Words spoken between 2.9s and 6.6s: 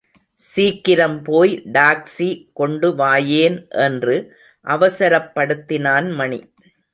வாயேன் என்று அவசரப்படுத்தினான் மணி.